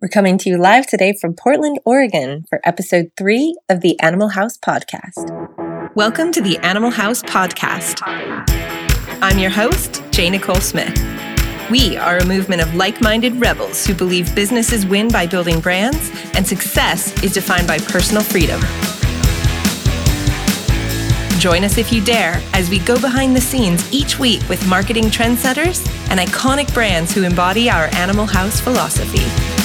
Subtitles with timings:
[0.00, 4.28] We're coming to you live today from Portland, Oregon for episode three of the Animal
[4.28, 5.94] House podcast.
[5.94, 8.00] Welcome to the Animal House podcast.
[9.20, 10.30] I'm your host, J.
[10.30, 10.98] Nicole Smith.
[11.70, 16.10] We are a movement of like minded rebels who believe businesses win by building brands
[16.32, 18.58] and success is defined by personal freedom.
[21.38, 25.10] Join us if you dare as we go behind the scenes each week with marketing
[25.10, 29.59] trendsetters and iconic brands who embody our Animal House philosophy.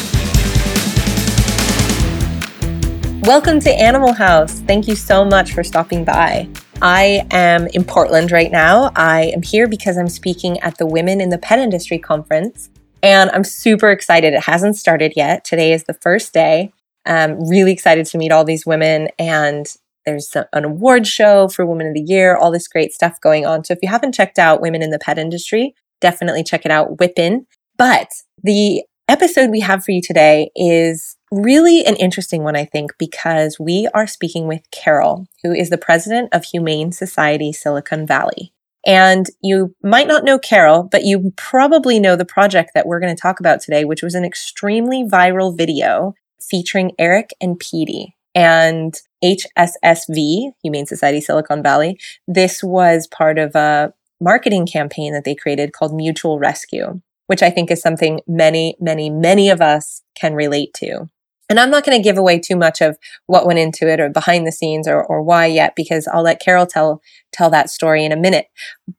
[3.26, 4.60] Welcome to Animal House.
[4.60, 6.48] Thank you so much for stopping by.
[6.84, 8.92] I am in Portland right now.
[8.96, 12.70] I am here because I'm speaking at the Women in the Pet Industry Conference,
[13.02, 14.36] and I'm super excited.
[14.36, 15.44] It hasn't started yet.
[15.44, 16.72] Today is the first day.
[17.08, 19.66] I'm really excited to meet all these women, and
[20.06, 23.64] there's an award show for Women of the Year, all this great stuff going on.
[23.64, 26.98] So if you haven't checked out Women in the Pet Industry, definitely check it out,
[26.98, 27.48] WIPIN.
[27.76, 28.12] But
[28.44, 33.60] the episode we have for you today is really an interesting one, I think, because
[33.60, 38.54] we are speaking with Carol, who is the president of Humane Society Silicon Valley.
[38.86, 43.16] And you might not know Carol, but you probably know the project that we're going
[43.16, 48.94] to talk about today, which was an extremely viral video featuring Eric and Petey and
[49.24, 52.00] HSSV, Humane Society Silicon Valley.
[52.28, 57.50] This was part of a marketing campaign that they created called Mutual Rescue which I
[57.50, 61.10] think is something many, many, many of us can relate to.
[61.50, 64.10] And I'm not going to give away too much of what went into it or
[64.10, 67.02] behind the scenes or, or why yet, because I'll let Carol tell,
[67.32, 68.48] tell that story in a minute.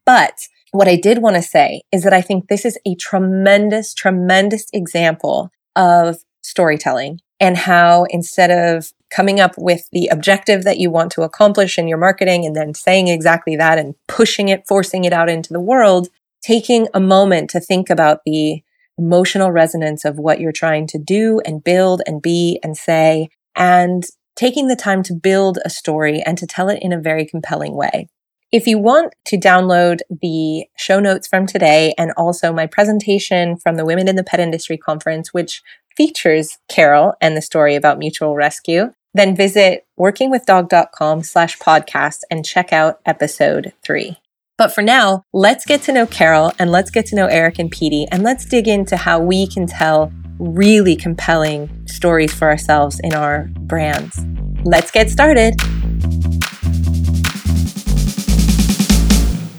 [0.05, 0.35] But
[0.71, 4.67] what I did want to say is that I think this is a tremendous, tremendous
[4.73, 11.13] example of storytelling and how instead of coming up with the objective that you want
[11.13, 15.13] to accomplish in your marketing and then saying exactly that and pushing it, forcing it
[15.13, 16.09] out into the world,
[16.43, 18.63] taking a moment to think about the
[18.99, 24.05] emotional resonance of what you're trying to do and build and be and say, and
[24.37, 27.75] taking the time to build a story and to tell it in a very compelling
[27.75, 28.09] way.
[28.53, 33.77] If you want to download the show notes from today and also my presentation from
[33.77, 35.63] the Women in the Pet Industry Conference, which
[35.97, 42.73] features Carol and the story about mutual rescue, then visit workingwithdog.com slash podcast and check
[42.73, 44.19] out episode three.
[44.59, 47.71] But for now, let's get to know Carol and let's get to know Eric and
[47.71, 53.13] Petey and let's dig into how we can tell really compelling stories for ourselves in
[53.13, 54.25] our brands.
[54.65, 55.61] Let's get started.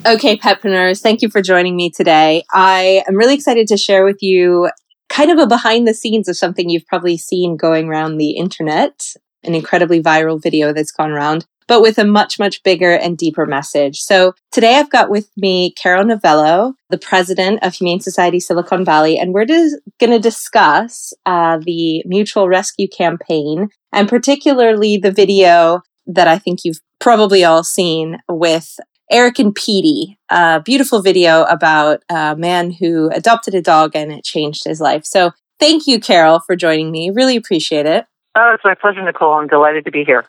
[0.07, 2.44] Okay, petpreneurs, thank you for joining me today.
[2.52, 4.72] I am really excited to share with you
[5.09, 9.13] kind of a behind the scenes of something you've probably seen going around the internet,
[9.44, 13.46] an incredibly viral video that's gone around but with a much, much bigger and deeper
[13.46, 14.00] message.
[14.00, 19.18] So today I've got with me Carol Novello, the president of Humane Society Silicon Valley,
[19.18, 25.82] and we're dis- going to discuss uh, the mutual rescue campaign and particularly the video
[26.08, 28.80] that I think you've probably all seen with
[29.10, 34.24] Eric and Petey, a beautiful video about a man who adopted a dog and it
[34.24, 35.06] changed his life.
[35.06, 37.10] So thank you, Carol, for joining me.
[37.10, 38.06] Really appreciate it.
[38.36, 39.34] Oh, it's my pleasure, Nicole.
[39.34, 40.26] I'm delighted to be here.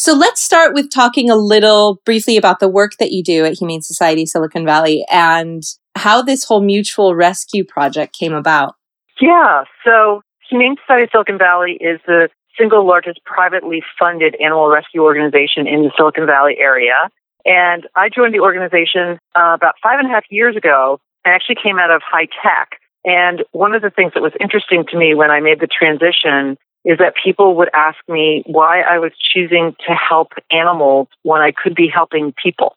[0.00, 3.58] So let's start with talking a little briefly about the work that you do at
[3.58, 5.62] Humane Society Silicon Valley and
[5.94, 8.76] how this whole mutual rescue project came about.
[9.20, 15.66] Yeah, so Humane Society Silicon Valley is the single largest privately funded animal rescue organization
[15.66, 17.10] in the Silicon Valley area.
[17.44, 21.56] And I joined the organization uh, about five and a half years ago I actually
[21.62, 22.80] came out of high tech.
[23.04, 26.56] And one of the things that was interesting to me when I made the transition
[26.84, 31.52] is that people would ask me why I was choosing to help animals when I
[31.52, 32.76] could be helping people.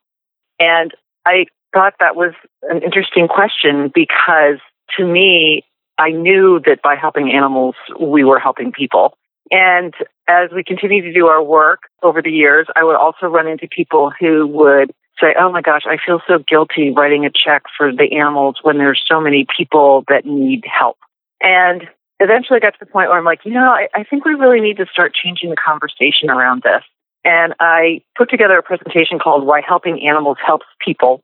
[0.59, 0.93] And
[1.25, 2.33] I thought that was
[2.63, 4.59] an interesting question because
[4.97, 5.63] to me,
[5.97, 9.17] I knew that by helping animals, we were helping people.
[9.51, 9.93] And
[10.27, 13.67] as we continue to do our work over the years, I would also run into
[13.67, 17.91] people who would say, Oh my gosh, I feel so guilty writing a check for
[17.91, 20.97] the animals when there's so many people that need help.
[21.41, 21.83] And
[22.19, 24.61] eventually got to the point where I'm like, you know, I, I think we really
[24.61, 26.83] need to start changing the conversation around this.
[27.25, 31.21] And I put together a presentation called Why Helping Animals Helps People.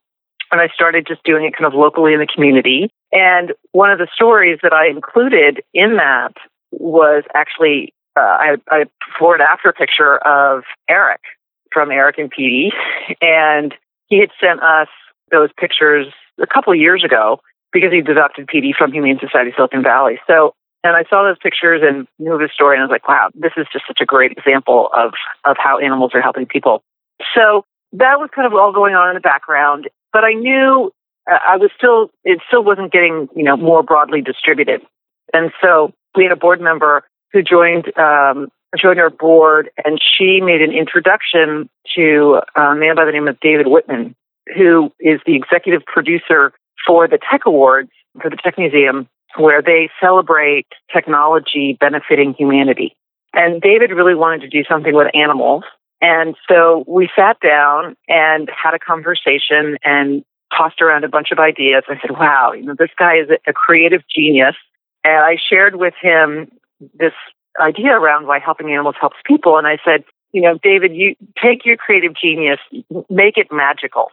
[0.51, 2.89] And I started just doing it kind of locally in the community.
[3.12, 6.33] And one of the stories that I included in that
[6.71, 11.21] was actually uh, I, I before and after picture of Eric
[11.71, 12.71] from Eric and Petey.
[13.21, 13.75] And
[14.07, 14.88] he had sent us
[15.31, 16.07] those pictures
[16.42, 20.19] a couple of years ago because he'd adopted Petey from Humane Society Silicon Valley.
[20.25, 23.29] So and I saw those pictures and knew the story, and I was like, wow,
[23.33, 25.13] this is just such a great example of,
[25.45, 26.83] of how animals are helping people.
[27.35, 30.91] So that was kind of all going on in the background, but I knew
[31.29, 34.81] uh, I was still, it still wasn't getting, you know, more broadly distributed.
[35.33, 37.03] And so we had a board member
[37.33, 43.05] who joined um, joined our board, and she made an introduction to a man by
[43.05, 44.15] the name of David Whitman,
[44.55, 46.53] who is the executive producer
[46.85, 47.89] for the Tech Awards
[48.21, 52.95] for the Tech Museum, where they celebrate technology benefiting humanity.
[53.33, 55.63] And David really wanted to do something with animals.
[56.01, 60.23] And so we sat down and had a conversation and
[60.55, 61.83] tossed around a bunch of ideas.
[61.87, 64.55] I said, wow, you know, this guy is a creative genius.
[65.03, 66.49] And I shared with him
[66.93, 67.13] this
[67.59, 69.57] idea around why helping animals helps people.
[69.57, 72.59] And I said, you know, David, you take your creative genius,
[73.09, 74.11] make it magical.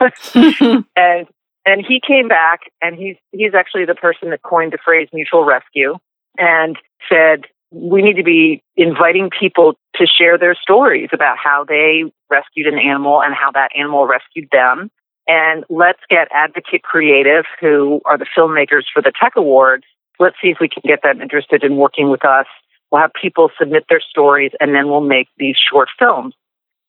[0.96, 1.26] and
[1.68, 5.44] and he came back and he's he's actually the person that coined the phrase mutual
[5.44, 5.96] rescue
[6.38, 6.78] and
[7.08, 12.66] said we need to be inviting people to share their stories about how they rescued
[12.66, 14.90] an animal and how that animal rescued them.
[15.26, 19.84] And let's get Advocate Creative, who are the filmmakers for the Tech Awards.
[20.18, 22.46] Let's see if we can get them interested in working with us
[22.90, 26.34] We'll have people submit their stories and then we'll make these short films.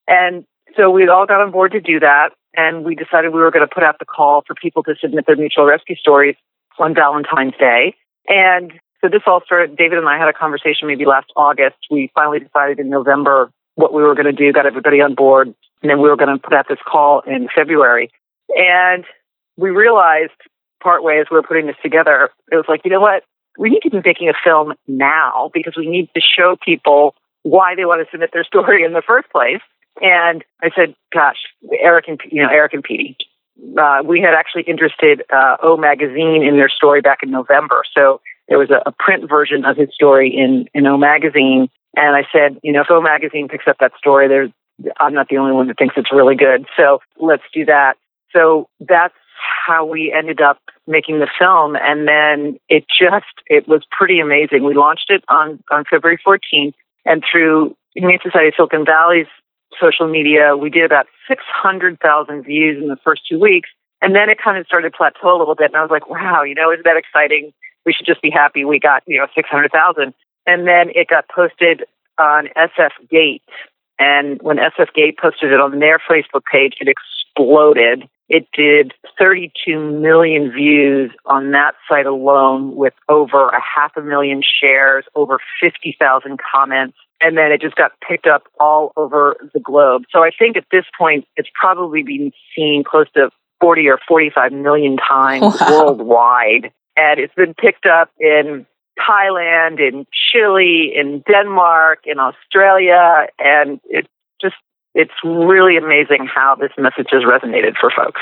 [0.07, 2.29] And so we all got on board to do that.
[2.55, 5.25] And we decided we were going to put out the call for people to submit
[5.27, 6.35] their mutual rescue stories
[6.79, 7.95] on Valentine's Day.
[8.27, 11.77] And so this all started, David and I had a conversation maybe last August.
[11.91, 15.53] We finally decided in November what we were going to do, got everybody on board.
[15.81, 18.11] And then we were going to put out this call in February.
[18.49, 19.05] And
[19.57, 20.31] we realized
[20.81, 23.23] partway as we were putting this together, it was like, you know what?
[23.59, 27.13] we need to be making a film now because we need to show people
[27.43, 29.61] why they want to submit their story in the first place.
[30.01, 31.37] And I said, gosh,
[31.79, 33.17] Eric and, you know, Eric and Petey,
[33.77, 37.83] uh, we had actually interested uh, O Magazine in their story back in November.
[37.93, 41.69] So there was a, a print version of his story in, in O Magazine.
[41.95, 44.51] And I said, you know, if O Magazine picks up that story, there's,
[44.99, 46.65] I'm not the only one that thinks it's really good.
[46.77, 47.95] So let's do that.
[48.31, 49.15] So that's
[49.67, 51.75] how we ended up making the film.
[51.75, 54.63] And then it just, it was pretty amazing.
[54.63, 56.73] We launched it on, on February 14th
[57.09, 59.27] and through Humane Society Silicon Valley's
[59.81, 63.69] social media, we did about 600,000 views in the first two weeks.
[64.01, 65.71] And then it kind of started to plateau a little bit.
[65.71, 67.51] And I was like, wow, you know, isn't that exciting?
[67.85, 70.13] We should just be happy we got, you know, 600,000.
[70.45, 71.83] And then it got posted
[72.19, 73.43] on SF Gate.
[73.97, 76.87] And when SF Gate posted it on their Facebook page, it
[77.39, 78.09] exploded.
[78.27, 84.43] It did 32 million views on that site alone with over a half a million
[84.43, 86.97] shares, over 50,000 comments.
[87.21, 90.03] And then it just got picked up all over the globe.
[90.11, 93.29] So I think at this point, it's probably been seen close to
[93.61, 95.67] 40 or 45 million times wow.
[95.71, 96.71] worldwide.
[96.95, 98.67] And it's been picked up in
[98.99, 104.07] Thailand, in Chile, in Denmark, in Australia, and it
[104.41, 104.55] just
[104.99, 108.19] it's really amazing how this message has resonated for folks.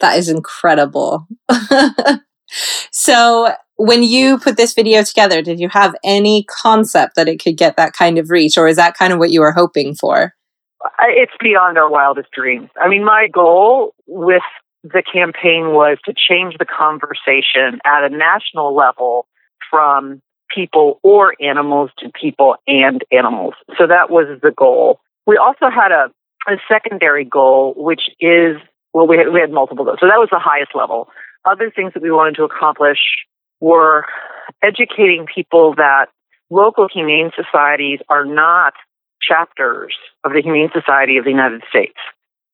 [0.00, 1.28] That is incredible.
[2.90, 7.56] so, when you put this video together, did you have any concept that it could
[7.56, 10.34] get that kind of reach, or is that kind of what you were hoping for?
[11.00, 12.70] It's beyond our wildest dreams.
[12.80, 14.42] I mean, my goal with
[14.82, 19.26] the campaign was to change the conversation at a national level
[19.70, 23.54] from people or animals to people and animals.
[23.78, 25.00] So that was the goal.
[25.26, 26.10] We also had a,
[26.48, 28.56] a secondary goal, which is,
[28.92, 29.98] well, we had, we had multiple goals.
[30.00, 31.08] So that was the highest level.
[31.44, 32.98] Other things that we wanted to accomplish
[33.60, 34.06] were
[34.62, 36.06] educating people that
[36.50, 38.74] local humane societies are not
[39.20, 41.96] chapters of the Humane Society of the United States.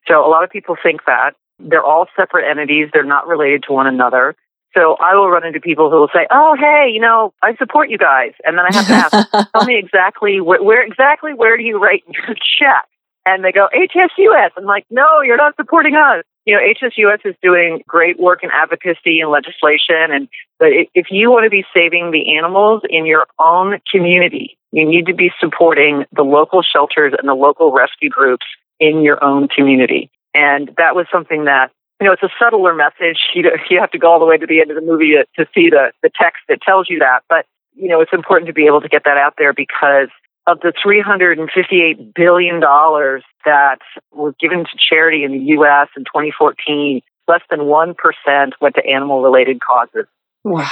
[0.06, 2.88] So a lot of people think that they're all separate entities.
[2.92, 4.34] They're not related to one another.
[4.74, 7.90] So I will run into people who will say, "Oh, hey, you know, I support
[7.90, 11.56] you guys," and then I have to ask, "Tell me exactly where, where exactly where
[11.56, 12.86] do you write your check?"
[13.26, 17.36] And they go, "HSUS." I'm like, "No, you're not supporting us." You know, HSUS is
[17.42, 22.10] doing great work in advocacy and legislation, and but if you want to be saving
[22.10, 27.28] the animals in your own community, you need to be supporting the local shelters and
[27.28, 28.46] the local rescue groups
[28.80, 30.10] in your own community.
[30.34, 31.70] And that was something that
[32.02, 33.30] you know, it's a subtler message.
[33.32, 35.24] You, you have to go all the way to the end of the movie to,
[35.36, 37.20] to see the, the text that tells you that.
[37.28, 40.08] But, you know, it's important to be able to get that out there because
[40.48, 43.78] of the $358 billion that
[44.10, 45.86] was given to charity in the U.S.
[45.96, 47.94] in 2014, less than 1%
[48.60, 50.06] went to animal related causes.
[50.42, 50.66] Wow.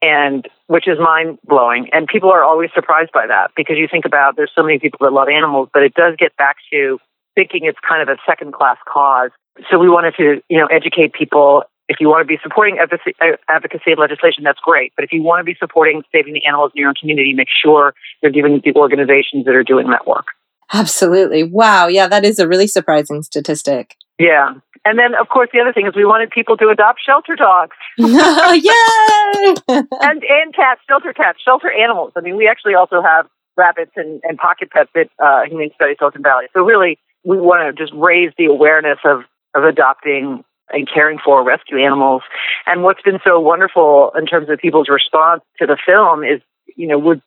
[0.00, 1.90] And which is mind blowing.
[1.92, 5.00] And people are always surprised by that because you think about there's so many people
[5.02, 6.98] that love animals, but it does get back to
[7.34, 9.30] thinking it's kind of a second class cause
[9.70, 11.64] so we wanted to, you know, educate people.
[11.88, 13.16] If you want to be supporting advocacy,
[13.48, 14.92] advocacy and legislation, that's great.
[14.94, 17.48] But if you want to be supporting saving the animals in your own community, make
[17.50, 20.26] sure you're giving the organizations that are doing that work.
[20.72, 21.42] Absolutely.
[21.42, 21.88] Wow.
[21.88, 23.96] Yeah, that is a really surprising statistic.
[24.18, 24.54] Yeah.
[24.84, 27.76] And then, of course, the other thing is we wanted people to adopt shelter dogs.
[27.98, 28.06] Yay!
[29.68, 32.12] and and cats, shelter cats, shelter animals.
[32.16, 33.26] I mean, we actually also have
[33.56, 36.46] rabbits and, and pocket pets at uh, Humane Society Silicon Valley.
[36.54, 39.22] So really, we want to just raise the awareness of
[39.54, 42.22] of adopting and caring for rescue animals.
[42.66, 46.40] And what's been so wonderful in terms of people's response to the film is,
[46.76, 47.22] you know, would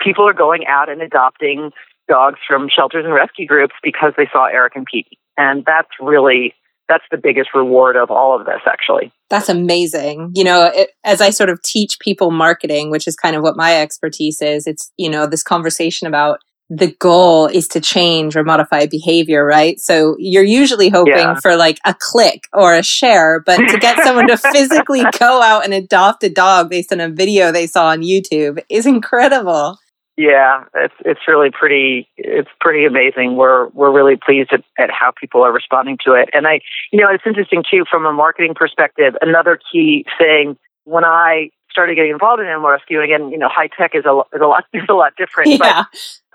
[0.00, 1.70] people are going out and adopting
[2.08, 5.18] dogs from shelters and rescue groups because they saw Eric and Pete.
[5.36, 6.54] And that's really
[6.88, 11.20] that's the biggest reward of all of this actually that's amazing you know it, as
[11.20, 14.90] i sort of teach people marketing which is kind of what my expertise is it's
[14.96, 19.80] you know this conversation about the goal is to change or modify behavior, right?
[19.80, 21.38] So you're usually hoping yeah.
[21.40, 25.64] for like a click or a share, but to get someone to physically go out
[25.64, 29.78] and adopt a dog based on a video they saw on YouTube is incredible.
[30.18, 33.36] Yeah, it's it's really pretty it's pretty amazing.
[33.36, 36.28] We're we're really pleased at, at how people are responding to it.
[36.32, 36.60] And I
[36.90, 41.94] you know, it's interesting too from a marketing perspective, another key thing when I started
[41.94, 44.64] getting involved in animal rescue again, you know, high tech is a is a lot
[44.72, 45.50] is a lot different.
[45.50, 45.58] Yeah.
[45.58, 45.86] But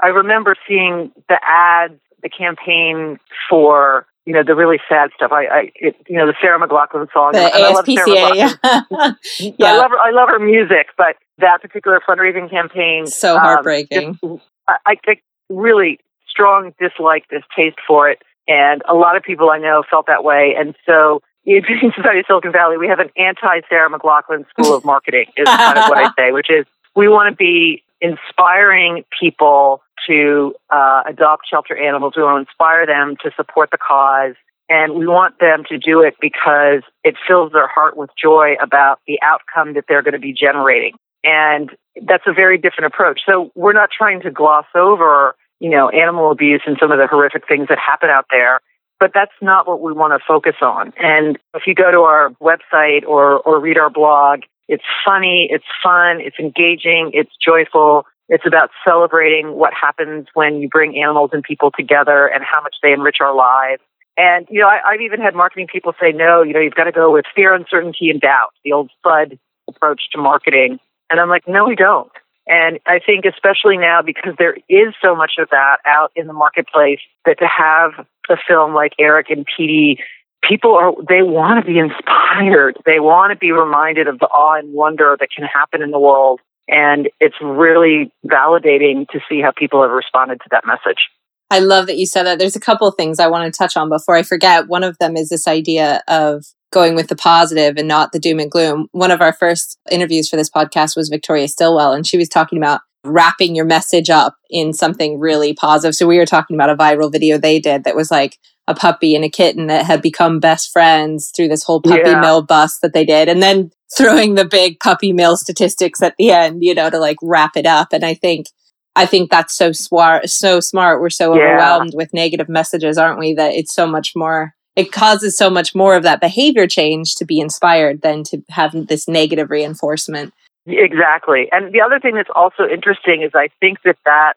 [0.02, 3.20] I remember seeing the ads, the campaign
[3.50, 5.32] for you know the really sad stuff.
[5.34, 7.34] I, I it, you know the Sarah McLachlan song.
[7.34, 8.36] The ASPCA.
[8.36, 8.54] yeah.
[9.58, 9.74] yeah.
[9.74, 10.00] I love her.
[10.00, 14.18] I love her music, but that particular fundraising campaign so um, heartbreaking.
[14.24, 15.16] Um, just, I, I
[15.50, 20.24] really strong dislike, distaste for it, and a lot of people I know felt that
[20.24, 21.22] way, and so.
[21.46, 21.62] In
[21.96, 25.90] Society Silicon Valley, we have an anti Sarah McLachlan school of marketing, is kind of
[25.90, 31.76] what I say, which is we want to be inspiring people to uh, adopt shelter
[31.76, 32.14] animals.
[32.16, 34.36] We want to inspire them to support the cause.
[34.70, 39.00] And we want them to do it because it fills their heart with joy about
[39.08, 40.96] the outcome that they're going to be generating.
[41.24, 41.70] And
[42.02, 43.22] that's a very different approach.
[43.26, 47.08] So we're not trying to gloss over, you know, animal abuse and some of the
[47.08, 48.62] horrific things that happen out there.
[49.04, 50.94] But that's not what we want to focus on.
[50.98, 55.66] And if you go to our website or, or read our blog, it's funny, it's
[55.84, 58.06] fun, it's engaging, it's joyful.
[58.30, 62.78] It's about celebrating what happens when you bring animals and people together and how much
[62.82, 63.82] they enrich our lives.
[64.16, 66.86] And, you know, I, have even had marketing people say, no, you know, you've got
[66.86, 70.80] to go with fear, uncertainty, and doubt, the old FUD approach to marketing.
[71.10, 72.10] And I'm like, no, we don't.
[72.48, 76.34] And I think especially now because there is so much of that out in the
[76.34, 80.00] marketplace that to have a film like Eric and Petey,
[80.48, 82.78] people are, they want to be inspired.
[82.86, 86.00] They want to be reminded of the awe and wonder that can happen in the
[86.00, 86.42] world.
[86.68, 91.10] And it's really validating to see how people have responded to that message.
[91.50, 92.40] I love that you said that.
[92.40, 94.68] There's a couple of things I want to touch on before I forget.
[94.68, 98.40] One of them is this idea of going with the positive and not the doom
[98.40, 98.88] and gloom.
[98.92, 102.58] One of our first interviews for this podcast was Victoria Stilwell, and she was talking
[102.58, 105.96] about wrapping your message up in something really positive.
[105.96, 109.16] So we were talking about a viral video they did that was like a puppy
[109.16, 112.22] and a kitten that had become best friends through this whole puppy yeah.
[112.22, 113.28] mill bus that they did.
[113.28, 117.18] And then throwing the big puppy mill statistics at the end, you know, to like
[117.22, 117.90] wrap it up.
[117.92, 118.48] And I think
[118.96, 121.02] I think that's so smart, so smart.
[121.02, 121.44] We're so yeah.
[121.44, 123.34] overwhelmed with negative messages, aren't we?
[123.34, 124.54] That it's so much more.
[124.76, 128.72] It causes so much more of that behavior change to be inspired than to have
[128.88, 130.34] this negative reinforcement.
[130.66, 131.48] Exactly.
[131.52, 134.34] And the other thing that's also interesting is I think that that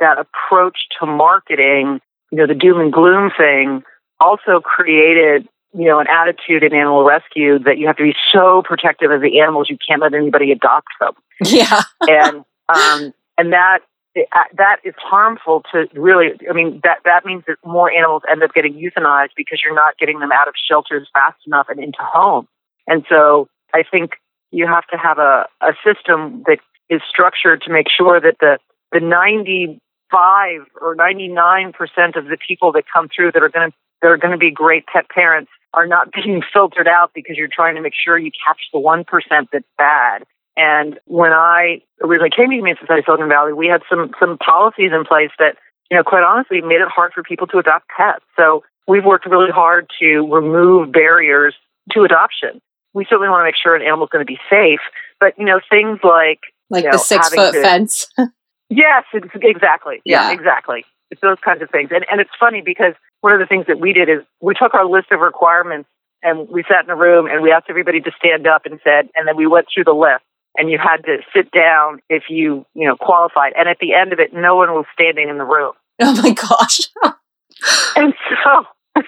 [0.00, 3.84] that approach to marketing, you know, the doom and gloom thing,
[4.20, 8.62] also created you know, an attitude in animal rescue that you have to be so
[8.62, 11.12] protective of the animals you can't let anybody adopt them.
[11.44, 11.80] Yeah.
[12.02, 13.80] and um, and that
[14.14, 16.32] Uh, that is harmful to really.
[16.48, 19.96] I mean, that that means that more animals end up getting euthanized because you're not
[19.98, 22.48] getting them out of shelters fast enough and into homes.
[22.86, 24.12] And so, I think
[24.50, 26.58] you have to have a, a system that
[26.90, 28.58] is structured to make sure that the
[28.92, 33.76] the 95 or 99 percent of the people that come through that are going to
[34.02, 37.48] that are going to be great pet parents are not being filtered out because you're
[37.48, 39.06] trying to make sure you catch the 1%
[39.52, 40.24] that's bad.
[40.56, 44.90] And when I originally came to Humane Society Silicon Valley, we had some, some policies
[44.92, 45.56] in place that,
[45.90, 48.24] you know, quite honestly made it hard for people to adopt pets.
[48.36, 51.54] So we've worked really hard to remove barriers
[51.92, 52.60] to adoption.
[52.94, 54.80] We certainly want to make sure an animal's going to be safe,
[55.18, 58.06] but, you know, things like, like you know, the six foot to, fence.
[58.68, 60.02] yes, exactly.
[60.04, 60.84] Yeah, yeah, exactly.
[61.10, 61.90] It's those kinds of things.
[61.94, 62.92] And, and it's funny because
[63.22, 65.88] one of the things that we did is we took our list of requirements
[66.22, 69.08] and we sat in a room and we asked everybody to stand up and said,
[69.14, 70.24] and then we went through the list
[70.56, 73.52] and you had to sit down if you, you know, qualified.
[73.56, 75.72] And at the end of it, no one was standing in the room.
[76.04, 76.80] Oh my gosh.
[77.96, 78.64] and so,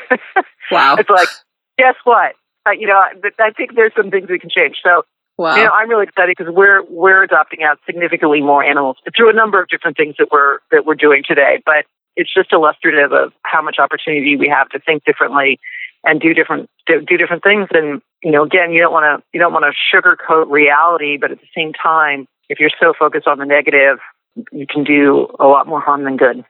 [0.71, 0.95] wow.
[0.97, 1.29] It's like,
[1.77, 2.35] guess what?
[2.67, 3.01] Uh, you know,
[3.41, 4.77] I think there's some things we can change.
[4.85, 5.03] So,
[5.37, 5.57] wow.
[5.57, 9.33] you know, I'm really excited because we're we're adopting out significantly more animals through a
[9.33, 11.63] number of different things that we're that we're doing today.
[11.67, 11.87] But
[12.17, 15.59] it's just illustrative of how much opportunity we have to think differently
[16.05, 17.69] and do different do, do different things.
[17.73, 21.31] And you know, again, you don't want to you don't want to sugarcoat reality, but
[21.31, 23.99] at the same time, if you're so focused on the negative,
[24.51, 26.45] you can do a lot more harm than good.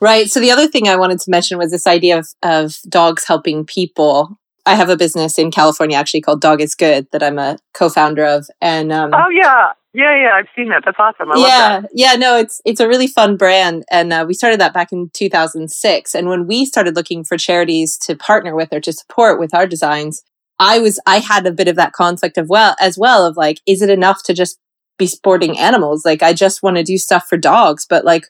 [0.00, 0.28] Right.
[0.28, 3.64] So the other thing I wanted to mention was this idea of, of dogs helping
[3.64, 4.36] people.
[4.66, 8.24] I have a business in California actually called Dog is Good that I'm a co-founder
[8.24, 8.46] of.
[8.60, 10.82] And um, oh yeah, yeah, yeah, I've seen that.
[10.84, 11.30] That's awesome.
[11.30, 12.14] I yeah, yeah.
[12.14, 16.14] No, it's it's a really fun brand, and uh, we started that back in 2006.
[16.14, 19.66] And when we started looking for charities to partner with or to support with our
[19.66, 20.22] designs,
[20.58, 23.60] I was I had a bit of that conflict of well as well of like,
[23.66, 24.58] is it enough to just
[24.98, 26.04] be sporting animals?
[26.04, 28.26] Like, I just want to do stuff for dogs, but like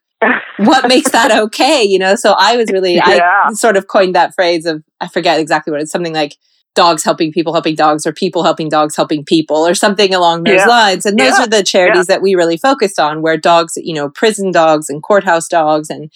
[0.59, 3.45] what makes that okay you know so i was really yeah.
[3.47, 6.37] i sort of coined that phrase of i forget exactly what it's something like
[6.75, 10.61] dogs helping people helping dogs or people helping dogs helping people or something along those
[10.61, 10.67] yeah.
[10.67, 11.45] lines and those yeah.
[11.45, 15.03] are the charities that we really focused on where dogs you know prison dogs and
[15.03, 16.11] courthouse dogs and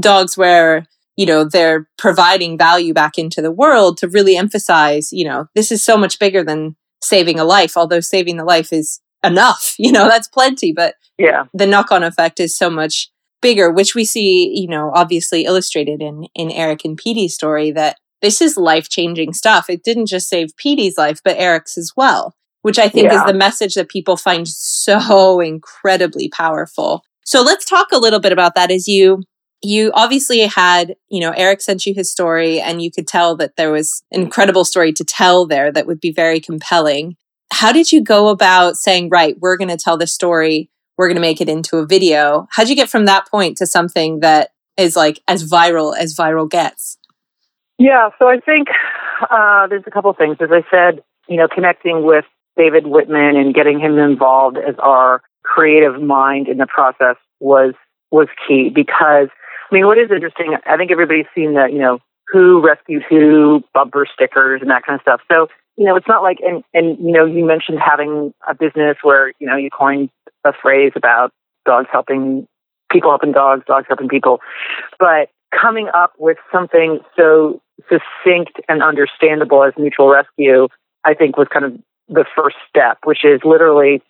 [0.00, 5.24] dogs where you know they're providing value back into the world to really emphasize you
[5.24, 9.00] know this is so much bigger than saving a life although saving the life is
[9.24, 13.94] enough you know that's plenty but yeah the knock-on effect is so much bigger, which
[13.94, 18.56] we see, you know, obviously illustrated in in Eric and Petey's story that this is
[18.56, 19.68] life changing stuff.
[19.68, 23.20] It didn't just save Petey's life, but Eric's as well, which I think yeah.
[23.20, 27.02] is the message that people find so incredibly powerful.
[27.24, 28.70] So let's talk a little bit about that.
[28.70, 29.22] As you
[29.62, 33.56] you obviously had, you know, Eric sent you his story, and you could tell that
[33.56, 37.16] there was an incredible story to tell there that would be very compelling.
[37.52, 41.16] How did you go about saying, right, we're going to tell this story we're going
[41.16, 42.46] to make it into a video.
[42.50, 46.48] How'd you get from that point to something that is like as viral as viral
[46.48, 46.98] gets?
[47.78, 48.68] Yeah, so I think
[49.30, 50.36] uh, there's a couple things.
[50.40, 52.24] As I said, you know, connecting with
[52.56, 57.74] David Whitman and getting him involved as our creative mind in the process was
[58.10, 59.28] was key because
[59.72, 60.54] I mean, what is interesting?
[60.66, 61.98] I think everybody's seen the you know
[62.28, 65.22] who rescued who bumper stickers and that kind of stuff.
[65.30, 68.98] So you know, it's not like and and you know, you mentioned having a business
[69.02, 70.10] where you know you coined
[70.44, 71.32] a phrase about
[71.64, 72.46] dogs helping
[72.90, 74.40] people helping dogs, dogs helping people.
[74.98, 80.68] But coming up with something so succinct and understandable as mutual rescue,
[81.04, 84.02] I think was kind of the first step, which is literally,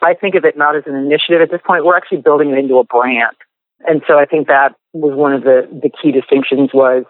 [0.00, 1.84] I think of it not as an initiative at this point.
[1.84, 3.36] We're actually building it into a brand.
[3.86, 7.04] And so I think that was one of the, the key distinctions was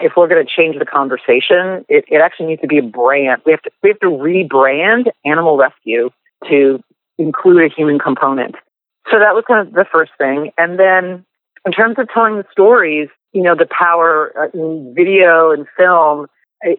[0.00, 3.42] if we're going to change the conversation, it, it actually needs to be a brand.
[3.44, 6.10] We have to, we have to rebrand animal rescue
[6.48, 6.82] to
[7.18, 8.56] include a human component.
[9.10, 10.50] So that was kind of the first thing.
[10.58, 11.24] And then
[11.64, 16.26] in terms of telling the stories, you know, the power uh, in video and film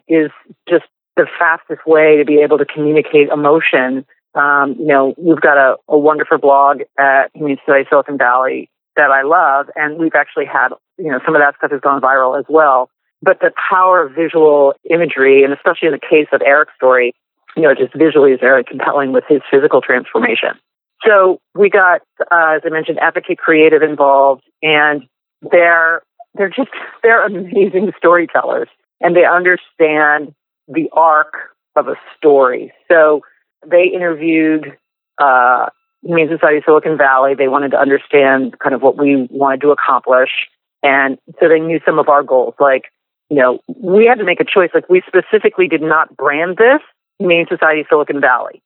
[0.06, 0.30] is
[0.68, 0.84] just
[1.16, 4.04] the fastest way to be able to communicate emotion.
[4.34, 9.10] Um, you know, we've got a, a wonderful blog at Humane Society Silicon Valley that
[9.10, 12.38] I love, and we've actually had, you know, some of that stuff has gone viral
[12.38, 12.90] as well.
[13.22, 17.14] But the power of visual imagery, and especially in the case of Eric's story,
[17.56, 20.50] you know, just visually is very compelling with his physical transformation.
[21.06, 25.06] So we got, uh, as I mentioned, Advocate Creative involved, and
[25.50, 26.02] they're
[26.34, 26.70] they're just
[27.02, 28.68] they're amazing storytellers,
[29.00, 30.34] and they understand
[30.68, 31.34] the arc
[31.76, 32.72] of a story.
[32.88, 33.22] So
[33.66, 34.76] they interviewed
[35.18, 35.66] uh,
[36.02, 37.34] Humane Society Silicon Valley.
[37.34, 40.30] They wanted to understand kind of what we wanted to accomplish,
[40.82, 42.54] and so they knew some of our goals.
[42.60, 42.84] Like,
[43.30, 44.70] you know, we had to make a choice.
[44.72, 46.80] Like, we specifically did not brand this
[47.18, 48.62] Humane Society Silicon Valley.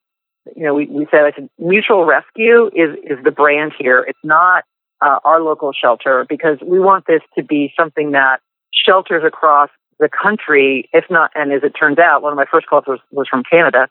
[0.56, 4.04] You know, we, we said, I said, mutual rescue is, is the brand here.
[4.06, 4.64] It's not
[5.00, 8.40] uh, our local shelter because we want this to be something that
[8.72, 12.66] shelters across the country, if not, and as it turns out, one of my first
[12.66, 13.88] calls was, was from Canada.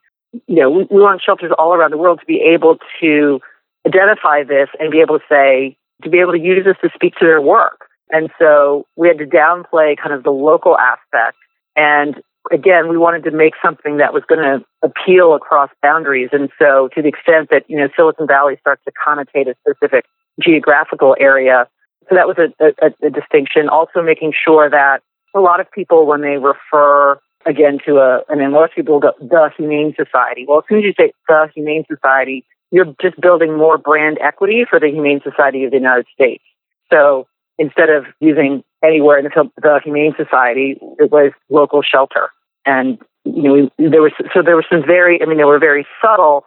[0.48, 3.40] You know, we, we want shelters all around the world to be able to
[3.86, 7.16] identify this and be able to say, to be able to use this to speak
[7.16, 7.88] to their work.
[8.10, 11.38] And so we had to downplay kind of the local aspect
[11.76, 16.30] and again, we wanted to make something that was going to appeal across boundaries.
[16.32, 20.06] And so, to the extent that you know Silicon Valley starts to connotate a specific
[20.42, 21.68] geographical area,
[22.10, 23.70] so that was a, a, a distinction.
[23.70, 25.02] Also, making sure that
[25.36, 29.12] a lot of people, when they refer again to a, and then most people go
[29.20, 30.46] the Humane Society.
[30.48, 34.66] Well, as soon as you say the Humane Society, you're just building more brand equity
[34.70, 36.44] for the Humane Society of the United States.
[36.92, 37.28] So
[37.58, 42.30] instead of using anywhere in the, the Humane Society, it was local shelter.
[42.66, 45.60] And, you know, we, there was, so there were some very, I mean, there were
[45.60, 46.46] very subtle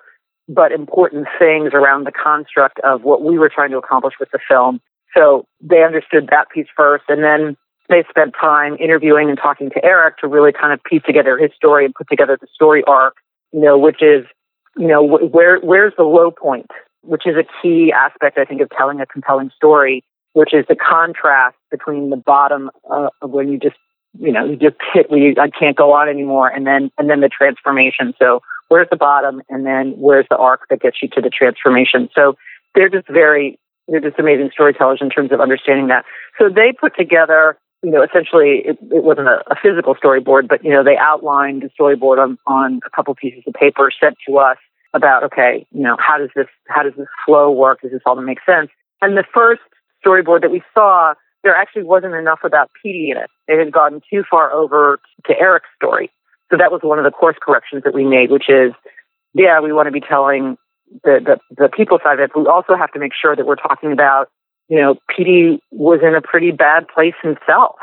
[0.49, 4.39] but important things around the construct of what we were trying to accomplish with the
[4.47, 4.81] film.
[5.17, 7.05] So they understood that piece first.
[7.09, 7.57] And then
[7.89, 11.51] they spent time interviewing and talking to Eric to really kind of piece together his
[11.55, 13.17] story and put together the story arc,
[13.53, 14.25] you know, which is,
[14.77, 16.71] you know, where, where's the low point,
[17.03, 20.03] which is a key aspect, I think, of telling a compelling story
[20.35, 23.77] which is the contrast between the bottom uh, of when you just
[24.17, 25.07] you know, you just hit
[25.39, 28.15] I can't go on anymore, and then and then the transformation.
[28.19, 32.09] So where's the bottom, and then where's the arc that gets you to the transformation?
[32.15, 32.37] So
[32.75, 36.05] they're just very they're just amazing storytellers in terms of understanding that.
[36.39, 40.65] So they put together, you know, essentially it, it wasn't a, a physical storyboard, but
[40.65, 44.39] you know they outlined the storyboard on on a couple pieces of paper sent to
[44.39, 44.57] us
[44.95, 47.83] about okay, you know, how does this how does this flow work?
[47.83, 48.71] Does this all make sense?
[49.03, 49.61] And the first
[50.05, 53.31] storyboard that we saw there actually wasn't enough about Petey in it.
[53.47, 56.11] It had gotten too far over to Eric's story.
[56.51, 58.73] So that was one of the course corrections that we made, which is,
[59.35, 60.57] yeah, we want to be telling
[61.03, 63.47] the, the, the people side of it, but we also have to make sure that
[63.47, 64.31] we're talking about,
[64.69, 67.77] you know, Petey was in a pretty bad place himself.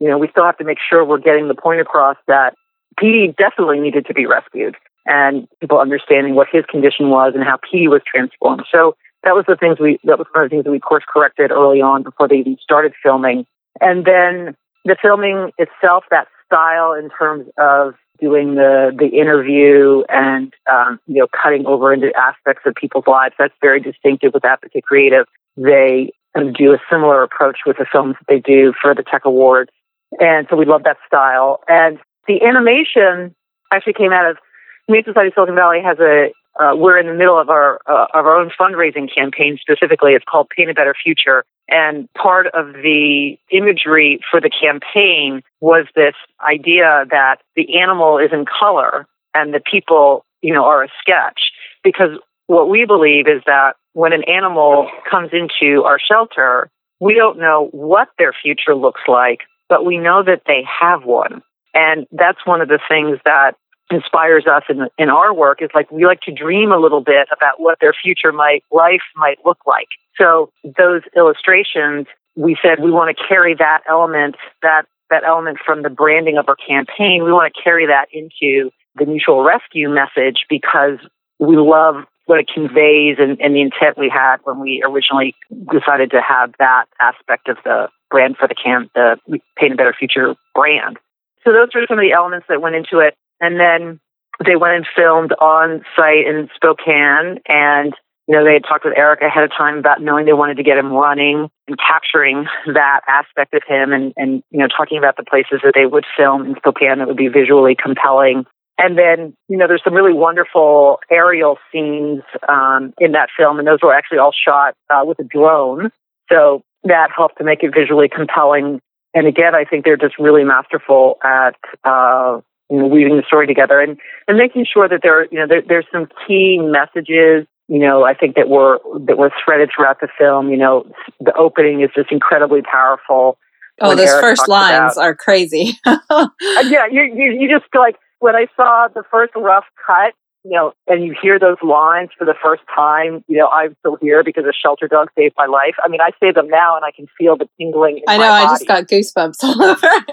[0.00, 2.54] You know, we still have to make sure we're getting the point across that
[2.98, 7.58] Petey definitely needed to be rescued and people understanding what his condition was and how
[7.58, 8.64] Petey was transformed.
[8.70, 11.04] So that was the things we that was one of the things that we course
[11.08, 13.46] corrected early on before they even started filming.
[13.80, 20.52] And then the filming itself, that style in terms of doing the the interview and
[20.70, 24.84] um, you know cutting over into aspects of people's lives, that's very distinctive with Advocate
[24.84, 25.26] Creative.
[25.56, 29.70] They do a similar approach with the films that they do for the Tech Awards,
[30.18, 31.60] and so we love that style.
[31.68, 33.34] And the animation
[33.72, 34.38] actually came out of
[34.86, 38.26] Humane Society Silicon Valley has a uh, we're in the middle of our uh, of
[38.26, 39.58] our own fundraising campaign.
[39.60, 45.42] Specifically, it's called Paint a Better Future, and part of the imagery for the campaign
[45.60, 46.14] was this
[46.46, 51.50] idea that the animal is in color and the people, you know, are a sketch.
[51.82, 52.10] Because
[52.46, 57.68] what we believe is that when an animal comes into our shelter, we don't know
[57.72, 61.42] what their future looks like, but we know that they have one.
[61.72, 63.52] And that's one of the things that
[63.90, 67.28] inspires us in, in our work is like we like to dream a little bit
[67.36, 69.88] about what their future might life might look like.
[70.16, 75.82] So those illustrations, we said we want to carry that element that that element from
[75.82, 77.24] the branding of our campaign.
[77.24, 80.98] We want to carry that into the mutual rescue message because
[81.38, 85.34] we love what it conveys and, and the intent we had when we originally
[85.70, 89.16] decided to have that aspect of the brand for the camp, the
[89.56, 90.98] Paint a Better Future brand.
[91.44, 93.14] So those were some of the elements that went into it.
[93.40, 94.00] And then
[94.44, 97.94] they went and filmed on site in Spokane and
[98.26, 100.62] you know, they had talked with Eric ahead of time about knowing they wanted to
[100.62, 105.16] get him running and capturing that aspect of him and, and, you know, talking about
[105.16, 108.46] the places that they would film in Spokane that would be visually compelling.
[108.76, 113.68] And then, you know, there's some really wonderful aerial scenes um, in that film, and
[113.68, 115.90] those were actually all shot uh, with a drone.
[116.28, 118.80] So that helped to make it visually compelling.
[119.14, 123.46] And again, I think they're just really masterful at uh, you know, weaving the story
[123.46, 127.78] together and, and making sure that there, you know, there, there's some key messages, you
[127.78, 130.50] know, I think that were, that were threaded throughout the film.
[130.50, 130.86] You know,
[131.20, 133.38] the opening is just incredibly powerful.
[133.80, 135.78] Oh, those Eric first lines about, are crazy.
[135.86, 136.28] Uh,
[136.68, 140.72] yeah, you, you, you just like, when I saw the first rough cut, you know,
[140.86, 144.44] and you hear those lines for the first time, you know, I'm still here because
[144.44, 145.74] a shelter dog saved my life.
[145.82, 148.02] I mean, I say them now and I can feel the tingling.
[148.06, 150.04] I know, I just got goosebumps all over.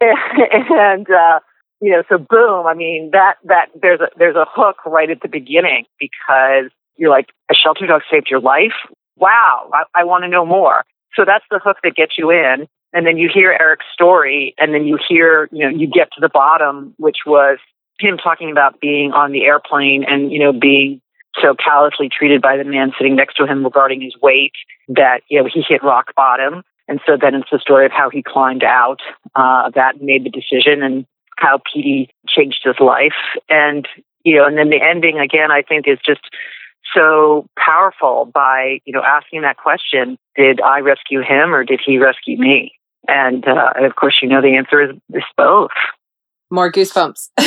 [0.00, 1.40] and, uh,
[1.80, 5.22] you know, so boom, I mean, that, that, there's a, there's a hook right at
[5.22, 8.76] the beginning because you're like, a shelter dog saved your life?
[9.16, 10.84] Wow, I, I want to know more.
[11.14, 12.68] So that's the hook that gets you in.
[12.92, 16.20] And then you hear Eric's story and then you hear, you know, you get to
[16.20, 17.58] the bottom, which was
[18.00, 21.00] him talking about being on the airplane and, you know, being
[21.40, 24.52] so callously treated by the man sitting next to him regarding his weight
[24.88, 26.62] that, you know, he hit rock bottom.
[26.88, 29.00] And so then it's the story of how he climbed out
[29.36, 33.14] uh, of that and made the decision and how Petey changed his life.
[33.48, 33.86] And,
[34.24, 36.22] you know, and then the ending again, I think is just
[36.92, 41.98] so powerful by, you know, asking that question, did I rescue him or did he
[41.98, 42.72] rescue me?
[43.08, 45.70] And, uh, and of course, you know, the answer is, is both.
[46.50, 47.30] More goosebumps.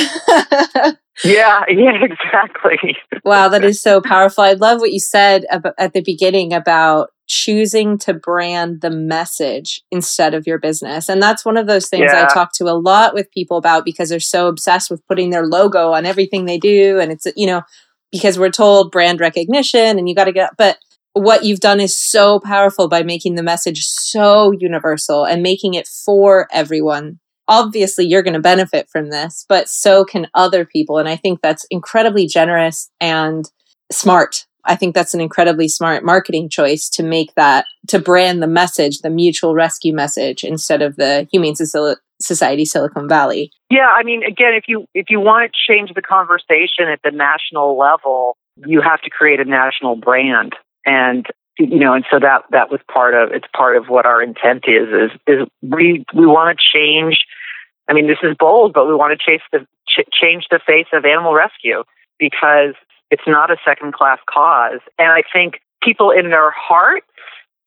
[1.24, 2.98] yeah, yeah, exactly.
[3.24, 4.44] wow, that is so powerful.
[4.44, 5.46] I love what you said
[5.78, 11.10] at the beginning about choosing to brand the message instead of your business.
[11.10, 12.28] And that's one of those things yeah.
[12.30, 15.46] I talk to a lot with people about because they're so obsessed with putting their
[15.46, 17.00] logo on everything they do.
[17.00, 17.62] And it's, you know,
[18.12, 20.78] because we're told brand recognition and you got to get, but
[21.14, 25.88] what you've done is so powerful by making the message so universal and making it
[25.88, 27.20] for everyone.
[27.48, 30.98] Obviously, you're going to benefit from this, but so can other people.
[30.98, 33.52] And I think that's incredibly generous and
[33.92, 38.48] smart I think that's an incredibly smart marketing choice to make that, to brand the
[38.48, 41.56] message, the mutual rescue message instead of the Humane
[42.22, 43.52] Society Silicon Valley.
[43.70, 47.12] Yeah, I mean, again, if you if you want to change the conversation at the
[47.12, 50.56] national level, you have to create a national brand.
[50.86, 51.26] And
[51.60, 54.66] you know, and so that that was part of it's part of what our intent
[54.68, 57.20] is is is we we want to change.
[57.88, 60.88] I mean, this is bold, but we want to chase the ch- change the face
[60.94, 61.84] of animal rescue
[62.18, 62.76] because
[63.12, 64.80] it's not a second class cause.
[64.98, 67.06] And I think people in their hearts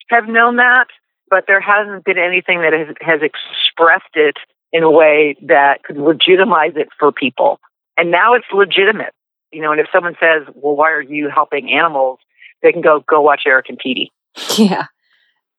[0.09, 0.87] have known that,
[1.29, 4.37] but there hasn't been anything that has, has expressed it
[4.73, 7.61] in a way that could legitimize it for people.
[7.97, 9.13] And now it's legitimate.
[9.53, 12.19] You know, and if someone says, well, why are you helping animals?
[12.67, 14.11] They can go, go watch Eric and Petey.
[14.59, 14.87] Yeah.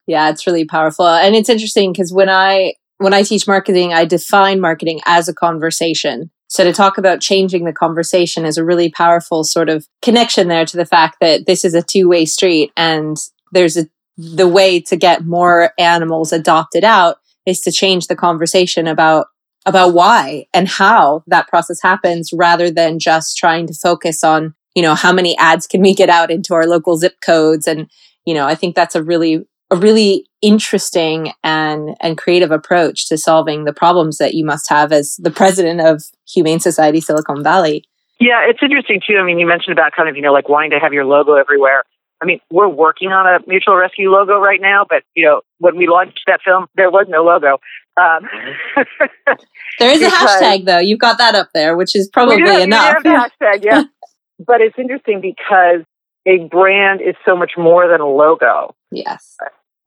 [0.08, 1.06] Yeah, it's really powerful.
[1.06, 5.34] And it's interesting because when I when I teach marketing, I define marketing as a
[5.34, 6.32] conversation.
[6.48, 10.65] So to talk about changing the conversation is a really powerful sort of connection there
[10.65, 13.17] to the fact that this is a two-way street and
[13.52, 18.88] there's a the way to get more animals adopted out is to change the conversation
[18.88, 19.28] about
[19.65, 24.84] about why and how that process happens rather than just trying to focus on you
[24.84, 27.90] know how many ads can we get out into our local zip codes and
[28.26, 33.18] you know i think that's a really a really interesting and and creative approach to
[33.18, 37.84] solving the problems that you must have as the president of humane society silicon valley
[38.20, 40.70] yeah it's interesting too i mean you mentioned about kind of you know like wanting
[40.70, 41.82] to have your logo everywhere
[42.20, 45.78] I mean, we're working on a mutual rescue logo right now, but you know, when
[45.78, 47.60] we launched that film, there was no logo.
[47.96, 48.28] Um,
[49.80, 50.80] there is a hashtag though.
[50.80, 53.04] You've got that up there, which is probably do, enough.
[53.04, 53.84] hashtag, yeah.
[54.39, 55.82] but it's interesting because
[56.28, 58.76] a brand is so much more than a logo.
[58.91, 59.38] Yes.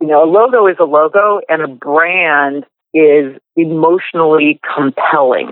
[0.00, 5.50] You know, a logo is a logo, and a brand is emotionally compelling.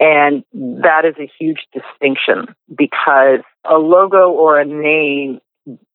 [0.00, 5.40] And that is a huge distinction because a logo or a name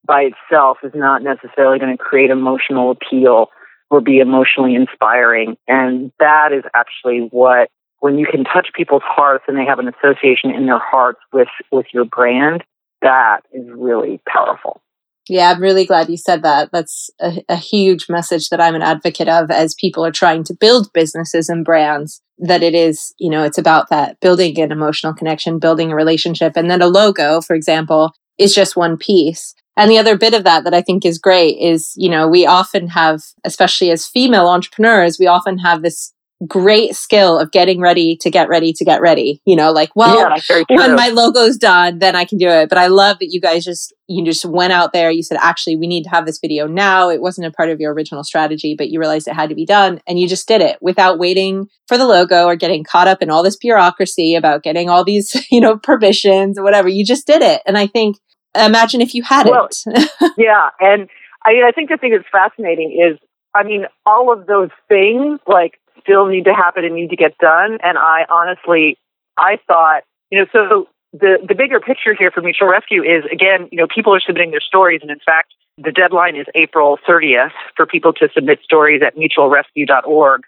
[0.05, 3.49] by itself is not necessarily going to create emotional appeal
[3.91, 5.57] or be emotionally inspiring.
[5.67, 9.89] And that is actually what, when you can touch people's hearts and they have an
[9.89, 12.63] association in their hearts with, with your brand,
[13.01, 14.81] that is really powerful.
[15.27, 16.69] Yeah, I'm really glad you said that.
[16.71, 20.55] That's a, a, huge message that I'm an advocate of as people are trying to
[20.55, 22.21] build businesses and brands.
[22.39, 26.53] That it is, you know, it's about that building an emotional connection, building a relationship.
[26.55, 29.53] And then a logo, for example, is just one piece.
[29.77, 32.45] And the other bit of that that I think is great is, you know, we
[32.47, 36.11] often have, especially as female entrepreneurs, we often have this
[36.47, 39.41] great skill of getting ready to get ready to get ready.
[39.45, 42.69] You know, like, well, yeah, when my logo's done, then I can do it.
[42.69, 45.11] But I love that you guys just, you just went out there.
[45.11, 47.09] You said, actually, we need to have this video now.
[47.09, 49.65] It wasn't a part of your original strategy, but you realized it had to be
[49.65, 49.99] done.
[50.07, 53.29] And you just did it without waiting for the logo or getting caught up in
[53.29, 56.87] all this bureaucracy about getting all these, you know, permissions or whatever.
[56.87, 57.61] You just did it.
[57.65, 58.17] And I think
[58.55, 59.51] imagine if you hadn't.
[59.51, 59.69] Well,
[60.37, 61.09] yeah, and
[61.45, 63.19] I I think the thing that's fascinating is,
[63.53, 67.37] I mean, all of those things like still need to happen and need to get
[67.37, 67.77] done.
[67.83, 68.97] And I honestly,
[69.37, 73.67] I thought, you know, so the the bigger picture here for Mutual Rescue is again,
[73.71, 77.51] you know, people are submitting their stories, and in fact, the deadline is April 30th
[77.75, 80.41] for people to submit stories at mutualrescue.org.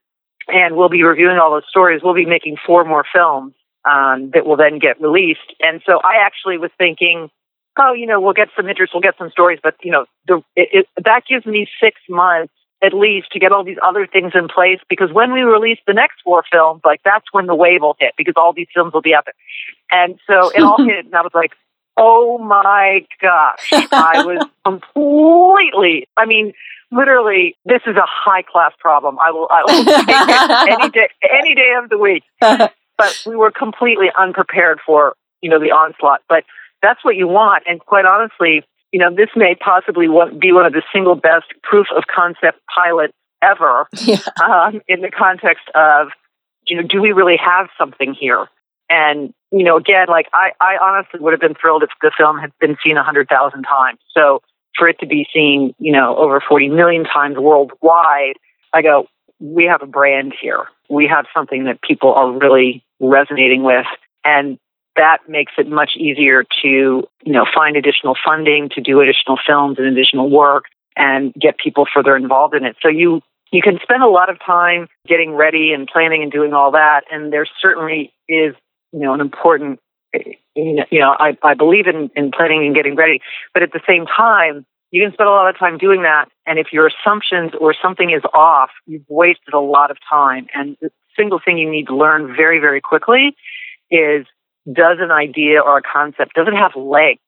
[0.48, 2.02] And we'll be reviewing all those stories.
[2.04, 3.54] We'll be making four more films
[3.86, 5.54] um, that will then get released.
[5.62, 7.30] And so I actually was thinking,
[7.78, 10.42] oh, you know, we'll get some interest, we'll get some stories, but you know, the,
[10.56, 14.32] it, it, that gives me six months at least to get all these other things
[14.34, 17.82] in place because when we release the next four films, like that's when the wave
[17.82, 19.36] will hit because all these films will be out there.
[19.92, 21.52] And so it all hit, and I was like,
[21.98, 26.54] oh my gosh, I was completely, I mean,
[26.92, 29.18] literally, this is a high class problem.
[29.20, 32.24] I will, I will take it any day, any day of the week.
[32.40, 36.22] but we were completely unprepared for, you know, the onslaught.
[36.28, 36.44] But
[36.82, 37.64] that's what you want.
[37.68, 40.08] And quite honestly, you know, this may possibly
[40.40, 44.18] be one of the single best proof of concept pilots ever yeah.
[44.44, 46.10] um, in the context of,
[46.66, 48.48] you know, do we really have something here?
[48.90, 52.38] And, you know, again, like I, I honestly would have been thrilled if the film
[52.38, 54.00] had been seen a hundred thousand times.
[54.14, 54.42] So
[54.78, 58.36] for it to be seen, you know, over 40 million times worldwide,
[58.74, 59.08] I go,
[59.40, 60.66] we have a brand here.
[60.90, 63.86] We have something that people are really resonating with.
[64.24, 64.60] And
[64.96, 69.78] that makes it much easier to, you know, find additional funding to do additional films
[69.78, 72.76] and additional work and get people further involved in it.
[72.82, 76.54] So you you can spend a lot of time getting ready and planning and doing
[76.54, 77.02] all that.
[77.12, 78.56] And there certainly is,
[78.94, 79.80] you know, an important,
[80.56, 83.20] you know, I, I believe in, in planning and getting ready.
[83.54, 86.30] But at the same time, you can spend a lot of time doing that.
[86.46, 90.48] And if your assumptions or something is off, you've wasted a lot of time.
[90.54, 93.36] And the single thing you need to learn very, very quickly
[93.90, 94.26] is
[94.66, 97.20] does an idea or a concept does it have legs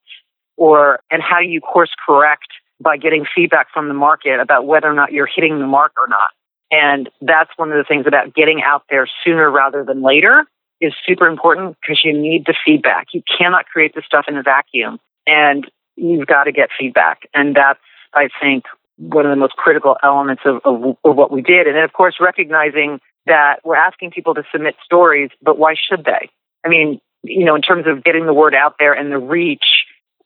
[0.58, 2.48] or and how do you course correct
[2.80, 6.08] by getting feedback from the market about whether or not you're hitting the mark or
[6.08, 6.32] not
[6.72, 10.46] and that's one of the things about getting out there sooner rather than later
[10.82, 14.44] is super important because you need the feedback you cannot create the stuff in a
[14.44, 17.80] vacuum and you've got to get feedback and that's
[18.14, 18.66] I think,
[18.98, 21.68] one of the most critical elements of, of, of what we did.
[21.68, 26.06] And then, of course, recognizing that we're asking people to submit stories, but why should
[26.06, 26.30] they?
[26.64, 29.64] I mean, you know, in terms of getting the word out there and the reach,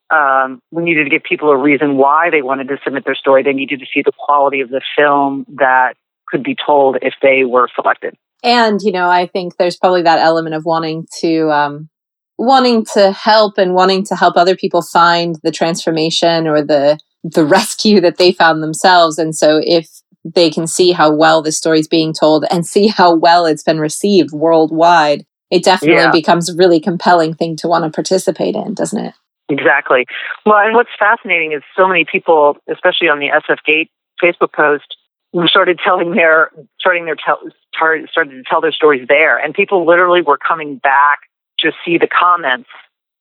[0.10, 3.44] um, we needed to give people a reason why they wanted to submit their story.
[3.44, 5.94] They needed to see the quality of the film that
[6.28, 8.16] could be told if they were selected.
[8.44, 11.90] And, you know, I think there's probably that element of wanting to, um,
[12.38, 17.46] wanting to help and wanting to help other people find the transformation or the, the
[17.46, 19.18] rescue that they found themselves.
[19.18, 19.90] And so if
[20.24, 23.64] they can see how well the story is being told and see how well it's
[23.64, 26.12] been received worldwide, it definitely yeah.
[26.12, 29.14] becomes a really compelling thing to want to participate in, doesn't it?
[29.50, 30.06] Exactly.
[30.46, 33.90] Well, and what's fascinating is so many people, especially on the SF Gate
[34.22, 34.98] Facebook post,
[35.46, 37.40] started telling their starting their tell
[37.74, 41.20] started, started to tell their stories there, and people literally were coming back
[41.60, 42.70] to see the comments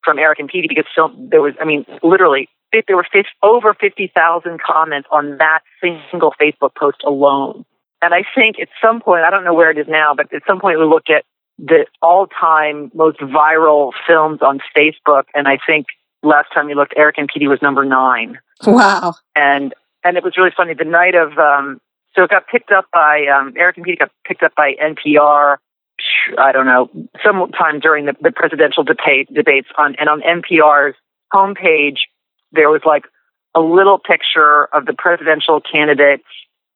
[0.03, 0.87] from Eric and Petey because
[1.31, 2.49] there was, I mean, literally
[2.87, 7.65] there were 50, over fifty thousand comments on that single Facebook post alone.
[8.03, 10.43] And I think at some point, I don't know where it is now, but at
[10.47, 11.25] some point we looked at
[11.59, 15.87] the all-time most viral films on Facebook, and I think
[16.23, 18.39] last time we looked, Eric and Petey was number nine.
[18.67, 19.15] Wow!
[19.35, 20.75] And and it was really funny.
[20.75, 21.81] The night of um,
[22.15, 25.57] so it got picked up by um, Eric and Petey got picked up by NPR.
[26.39, 26.91] I don't know,
[27.25, 30.95] sometime during the, the presidential debate debates on and on NPR's
[31.33, 32.01] homepage
[32.53, 33.05] there was like
[33.55, 36.25] a little picture of the presidential candidates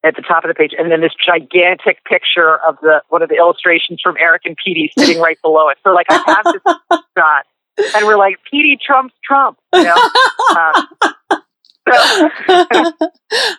[0.03, 3.29] at the top of the page, and then this gigantic picture of the one of
[3.29, 5.77] the illustrations from Eric and Petey sitting right below it.
[5.83, 6.63] So like I have this
[7.17, 7.45] shot,
[7.95, 9.57] and we're like Petey trumps Trump.
[9.73, 9.95] You know?
[10.57, 10.87] um,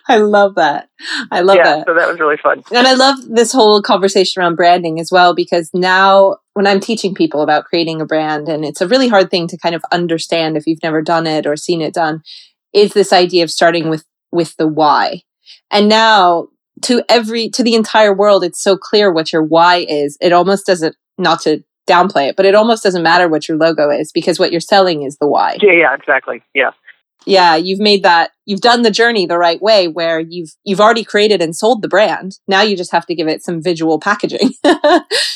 [0.07, 0.89] I love that.
[1.31, 1.87] I love yeah, that.
[1.87, 2.63] So that was really fun.
[2.73, 7.13] And I love this whole conversation around branding as well, because now when I'm teaching
[7.13, 10.57] people about creating a brand, and it's a really hard thing to kind of understand
[10.57, 12.21] if you've never done it or seen it done,
[12.73, 15.21] is this idea of starting with with the why.
[15.71, 16.47] And now
[16.83, 20.17] to every to the entire world, it's so clear what your why is.
[20.21, 23.89] It almost doesn't not to downplay it, but it almost doesn't matter what your logo
[23.89, 25.57] is because what you're selling is the why.
[25.61, 26.41] Yeah, yeah, exactly.
[26.53, 26.71] Yeah.
[27.25, 31.03] Yeah you've made that you've done the journey the right way where you've you've already
[31.03, 32.39] created and sold the brand.
[32.47, 34.51] Now you just have to give it some visual packaging.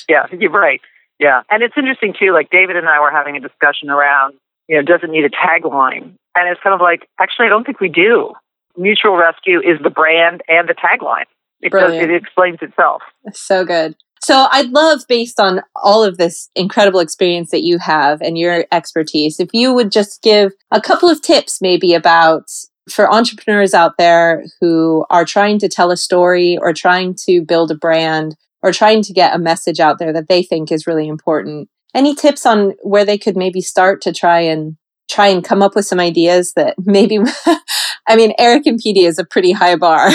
[0.10, 0.80] Yeah you're right.
[1.20, 1.42] Yeah.
[1.50, 4.36] And it's interesting too like david and i were having a discussion around
[4.68, 6.16] you know does it need a tagline?
[6.36, 8.34] And it's kind of like actually i don't think we do
[8.78, 11.26] mutual rescue is the brand and the tagline.
[11.62, 13.02] It, does, it explains itself.
[13.34, 13.96] So good.
[14.22, 18.66] So I'd love, based on all of this incredible experience that you have and your
[18.72, 22.50] expertise, if you would just give a couple of tips maybe about
[22.90, 27.72] for entrepreneurs out there who are trying to tell a story or trying to build
[27.72, 31.08] a brand or trying to get a message out there that they think is really
[31.08, 31.70] important.
[31.94, 34.78] Any tips on where they could maybe start to try and
[35.10, 37.20] try and come up with some ideas that maybe
[38.08, 40.10] I mean Eric and Petey is a pretty high bar.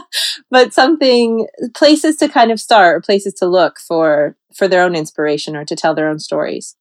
[0.50, 4.94] but something places to kind of start or places to look for for their own
[4.94, 6.76] inspiration or to tell their own stories.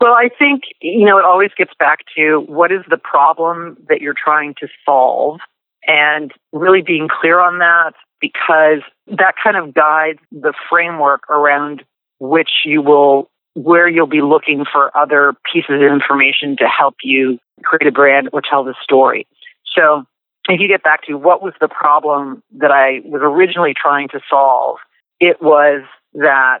[0.00, 4.00] Well, I think you know it always gets back to what is the problem that
[4.00, 5.40] you're trying to solve
[5.86, 11.82] and really being clear on that because that kind of guides the framework around
[12.20, 17.38] which you will where you'll be looking for other pieces of information to help you
[17.64, 19.26] create a brand or tell the story.
[19.74, 20.04] So
[20.48, 24.20] if you get back to what was the problem that I was originally trying to
[24.28, 24.78] solve,
[25.20, 25.82] it was
[26.14, 26.60] that,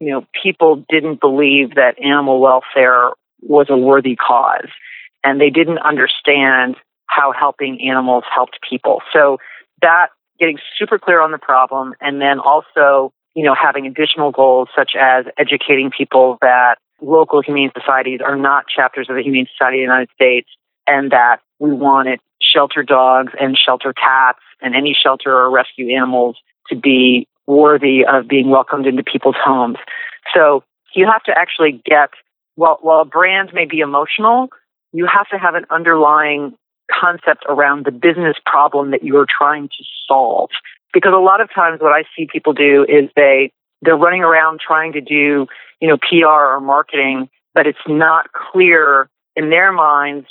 [0.00, 3.10] you know, people didn't believe that animal welfare
[3.42, 4.68] was a worthy cause
[5.22, 9.02] and they didn't understand how helping animals helped people.
[9.12, 9.38] So
[9.82, 10.08] that
[10.38, 14.92] getting super clear on the problem and then also you know, having additional goals such
[14.98, 19.80] as educating people that local humane societies are not chapters of the Humane Society of
[19.80, 20.48] the United States
[20.86, 22.20] and that we wanted
[22.52, 26.36] shelter dogs and shelter cats and any shelter or rescue animals
[26.68, 29.78] to be worthy of being welcomed into people's homes.
[30.34, 30.62] So
[30.94, 32.10] you have to actually get,
[32.54, 34.48] while, while a brand may be emotional,
[34.92, 36.54] you have to have an underlying
[36.90, 40.50] concept around the business problem that you're trying to solve.
[40.92, 44.60] Because a lot of times what I see people do is they, they're running around
[44.60, 45.46] trying to do,
[45.80, 50.26] you know, PR or marketing, but it's not clear in their minds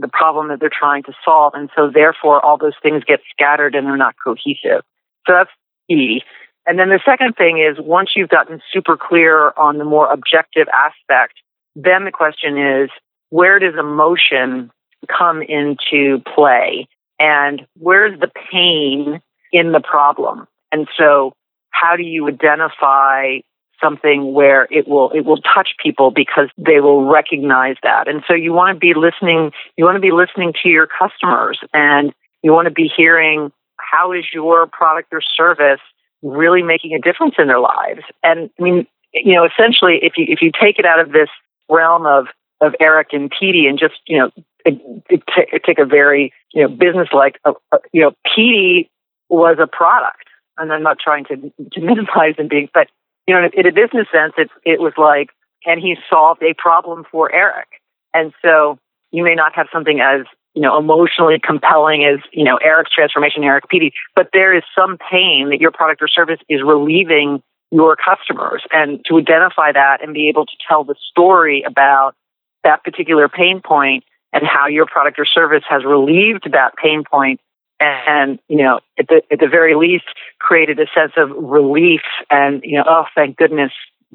[0.00, 1.54] the problem that they're trying to solve.
[1.54, 4.82] And so therefore all those things get scattered and they're not cohesive.
[5.26, 5.50] So that's
[5.88, 6.22] E.
[6.66, 10.68] And then the second thing is once you've gotten super clear on the more objective
[10.68, 11.34] aspect,
[11.74, 12.90] then the question is
[13.30, 14.70] where does emotion
[15.06, 16.88] come into play?
[17.18, 19.20] And where's the pain
[19.52, 20.46] in the problem.
[20.72, 21.32] And so
[21.70, 23.38] how do you identify
[23.80, 28.08] something where it will it will touch people because they will recognize that.
[28.08, 31.58] And so you want to be listening you want to be listening to your customers
[31.72, 32.12] and
[32.42, 35.80] You want to be hearing how is your product or service
[36.22, 38.02] really making a difference in their lives?
[38.22, 41.28] And I mean, you know, essentially, if you if you take it out of this
[41.68, 42.26] realm of
[42.60, 44.30] of Eric and Petey and just you know
[44.64, 48.90] it, it t- take a very you know business like uh, uh, you know Petey
[49.28, 50.24] was a product,
[50.58, 51.36] and I'm not trying to
[51.72, 52.88] to minimize and being, but
[53.30, 55.30] you know, in a business sense, it it was like,
[55.64, 57.68] and he solved a problem for Eric,
[58.12, 58.76] and so
[59.12, 60.22] you may not have something as
[60.54, 64.98] you know emotionally compelling as you know Eric's transformation, Eric Petey, but there is some
[64.98, 70.12] pain that your product or service is relieving your customers, and to identify that and
[70.12, 72.16] be able to tell the story about
[72.64, 74.02] that particular pain point
[74.32, 77.40] and how your product or service has relieved that pain point
[77.80, 80.04] and you know at the at the very least
[80.38, 83.72] created a sense of relief and you know oh thank goodness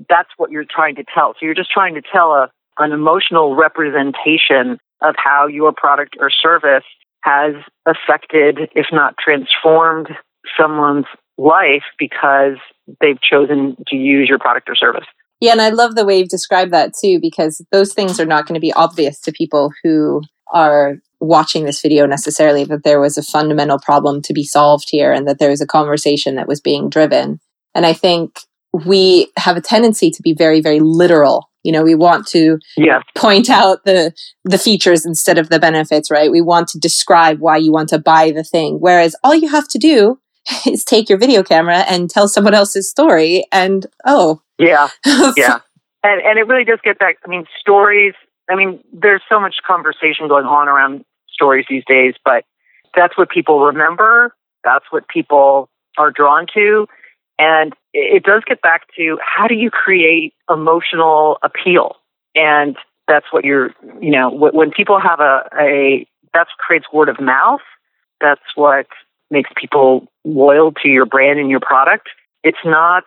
[0.09, 1.33] that's what you're trying to tell.
[1.33, 6.29] So you're just trying to tell a an emotional representation of how your product or
[6.29, 6.83] service
[7.21, 7.53] has
[7.85, 10.09] affected if not transformed
[10.59, 11.05] someone's
[11.37, 12.57] life because
[12.99, 15.05] they've chosen to use your product or service.
[15.39, 18.45] Yeah, and I love the way you've described that too, because those things are not
[18.45, 20.21] going to be obvious to people who
[20.53, 25.11] are watching this video necessarily that there was a fundamental problem to be solved here
[25.11, 27.39] and that there was a conversation that was being driven.
[27.73, 28.39] And I think
[28.73, 31.49] we have a tendency to be very, very literal.
[31.63, 33.01] You know, we want to yeah.
[33.15, 36.29] point out the the features instead of the benefits, right?
[36.29, 38.77] We want to describe why you want to buy the thing.
[38.79, 40.19] Whereas all you have to do
[40.67, 44.89] is take your video camera and tell someone else's story and oh, yeah.
[45.05, 45.59] yeah.
[46.03, 47.17] And, and it really does get back.
[47.25, 48.13] I mean, stories,
[48.49, 52.45] I mean, there's so much conversation going on around stories these days, but
[52.95, 54.35] that's what people remember.
[54.63, 56.87] That's what people are drawn to.
[57.37, 61.97] And it does get back to how do you create emotional appeal?
[62.33, 62.77] And
[63.07, 67.61] that's what you're, you know, when people have a, a that creates word of mouth.
[68.21, 68.87] That's what
[69.29, 72.09] makes people loyal to your brand and your product.
[72.43, 73.03] It's not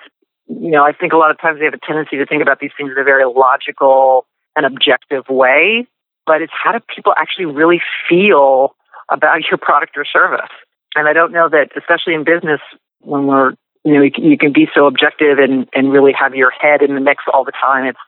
[0.49, 2.59] you know, I think a lot of times they have a tendency to think about
[2.59, 4.26] these things in a very logical
[4.57, 5.86] and objective way,
[6.26, 8.74] but it's how do people actually really feel
[9.09, 10.51] about your product or service?
[10.94, 12.61] And I don't know that, especially in business,
[13.01, 13.53] when we're,
[13.84, 17.01] you know, you can be so objective and, and really have your head in the
[17.01, 17.86] mix all the time.
[17.86, 17.99] It's,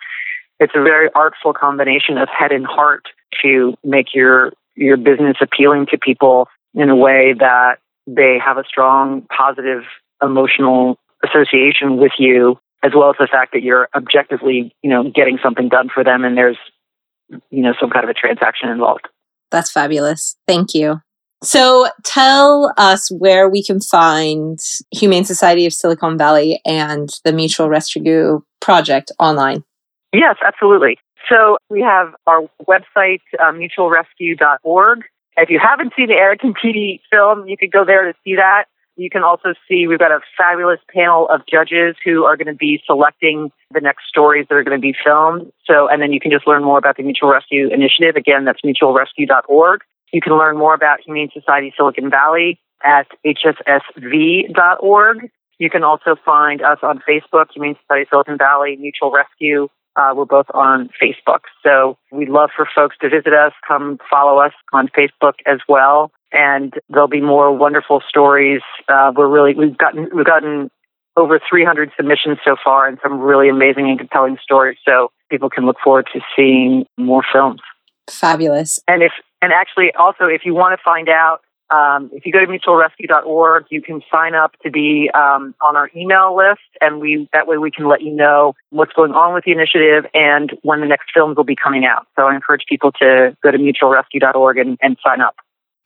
[0.59, 3.05] it's a very artful combination of head and heart
[3.43, 7.77] to make your, your business appealing to people in a way that
[8.07, 9.83] they have a strong, positive,
[10.23, 15.39] emotional association with you, as well as the fact that you're objectively, you know, getting
[15.43, 16.59] something done for them and there's,
[17.51, 19.09] you know, some kind of a transaction involved.
[19.51, 20.37] That's fabulous.
[20.47, 21.01] Thank you.
[21.43, 24.59] So tell us where we can find
[24.93, 29.65] Humane Society of Silicon Valley and the Mutual Rescue Project online.
[30.13, 30.99] Yes, absolutely.
[31.31, 35.05] So we have our website, uh, mutualrescue.org.
[35.37, 38.37] If you haven't seen the Eric and Petey film, you could go there to see
[38.37, 38.65] that.
[39.01, 42.55] You can also see we've got a fabulous panel of judges who are going to
[42.55, 45.51] be selecting the next stories that are going to be filmed.
[45.65, 48.17] So, and then you can just learn more about the Mutual Rescue Initiative.
[48.17, 49.81] Again, that's mutualrescue.org.
[50.13, 55.31] You can learn more about Humane Society Silicon Valley at hssv.org.
[55.59, 59.71] You can also find us on Facebook, Humane Society Silicon Valley Mutual Rescue.
[60.01, 61.41] Uh, we're both on Facebook.
[61.63, 66.11] So we'd love for folks to visit us, come follow us on Facebook as well
[66.33, 68.63] and there'll be more wonderful stories.
[68.89, 70.71] Uh, we're really we've gotten we've gotten
[71.17, 74.79] over 300 submissions so far, and some really amazing and compelling stories.
[74.87, 77.61] So people can look forward to seeing more films.
[78.09, 78.81] Fabulous.
[78.87, 81.41] And if and actually also if you want to find out.
[81.71, 85.91] Um, if you go to mutualrescue.org, you can sign up to be um, on our
[85.97, 89.45] email list, and we that way we can let you know what's going on with
[89.45, 92.07] the initiative and when the next films will be coming out.
[92.17, 95.37] So I encourage people to go to mutualrescue.org and, and sign up.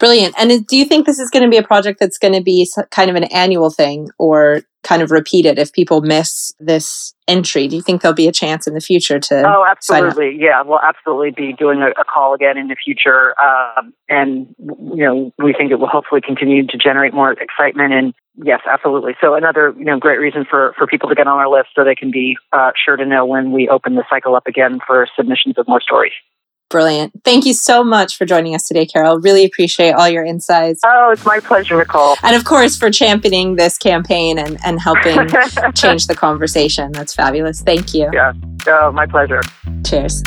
[0.05, 0.34] Brilliant.
[0.36, 2.68] And do you think this is going to be a project that's going to be
[2.90, 7.68] kind of an annual thing or kind of repeated if people miss this entry?
[7.68, 9.42] Do you think there'll be a chance in the future to?
[9.46, 10.36] Oh, absolutely.
[10.38, 13.34] Yeah, we'll absolutely be doing a, a call again in the future.
[13.40, 17.94] Um, and, you know, we think it will hopefully continue to generate more excitement.
[17.94, 19.14] And yes, absolutely.
[19.22, 21.82] So another, you know, great reason for, for people to get on our list so
[21.82, 25.09] they can be uh, sure to know when we open the cycle up again for
[25.16, 26.12] submissions of more stories.
[26.74, 27.12] Brilliant.
[27.22, 29.20] Thank you so much for joining us today, Carol.
[29.20, 30.80] Really appreciate all your insights.
[30.84, 32.16] Oh, it's my pleasure, Nicole.
[32.24, 35.16] And of course, for championing this campaign and, and helping
[35.76, 36.90] change the conversation.
[36.90, 37.62] That's fabulous.
[37.62, 38.10] Thank you.
[38.12, 38.32] Yeah.
[38.66, 39.40] Oh, my pleasure.
[39.86, 40.24] Cheers.